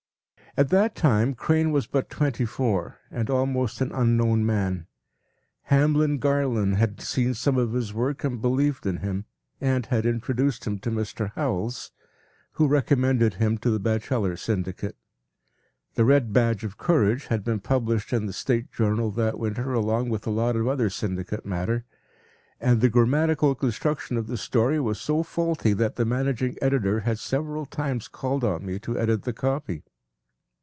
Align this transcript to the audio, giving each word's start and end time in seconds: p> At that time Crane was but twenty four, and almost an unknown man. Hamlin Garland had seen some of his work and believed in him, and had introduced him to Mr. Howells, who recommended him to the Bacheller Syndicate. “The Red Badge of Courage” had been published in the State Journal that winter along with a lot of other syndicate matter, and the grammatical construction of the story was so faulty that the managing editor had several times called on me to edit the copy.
p> 0.53 0.55
At 0.57 0.67
that 0.67 0.95
time 0.95 1.33
Crane 1.33 1.71
was 1.71 1.87
but 1.87 2.09
twenty 2.09 2.43
four, 2.43 2.97
and 3.09 3.29
almost 3.29 3.79
an 3.79 3.93
unknown 3.93 4.45
man. 4.45 4.85
Hamlin 5.63 6.17
Garland 6.17 6.75
had 6.75 6.99
seen 6.99 7.33
some 7.33 7.57
of 7.57 7.71
his 7.71 7.93
work 7.93 8.25
and 8.25 8.41
believed 8.41 8.85
in 8.85 8.97
him, 8.97 9.23
and 9.61 9.85
had 9.85 10.05
introduced 10.05 10.67
him 10.67 10.77
to 10.79 10.91
Mr. 10.91 11.31
Howells, 11.35 11.91
who 12.55 12.67
recommended 12.67 13.35
him 13.35 13.57
to 13.59 13.69
the 13.69 13.79
Bacheller 13.79 14.35
Syndicate. 14.37 14.97
“The 15.95 16.03
Red 16.03 16.33
Badge 16.33 16.65
of 16.65 16.77
Courage” 16.77 17.27
had 17.27 17.45
been 17.45 17.61
published 17.61 18.11
in 18.11 18.25
the 18.25 18.33
State 18.33 18.73
Journal 18.73 19.09
that 19.11 19.39
winter 19.39 19.71
along 19.71 20.09
with 20.09 20.27
a 20.27 20.31
lot 20.31 20.57
of 20.57 20.67
other 20.67 20.89
syndicate 20.89 21.45
matter, 21.45 21.85
and 22.59 22.81
the 22.81 22.89
grammatical 22.89 23.55
construction 23.55 24.17
of 24.17 24.27
the 24.27 24.37
story 24.37 24.81
was 24.81 24.99
so 24.99 25.23
faulty 25.23 25.71
that 25.71 25.95
the 25.95 26.03
managing 26.03 26.57
editor 26.61 26.99
had 26.99 27.19
several 27.19 27.65
times 27.65 28.09
called 28.09 28.43
on 28.43 28.65
me 28.65 28.79
to 28.79 28.99
edit 28.99 29.21
the 29.23 29.31
copy. 29.31 29.85